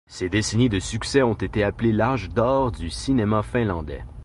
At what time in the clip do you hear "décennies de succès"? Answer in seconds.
0.29-1.21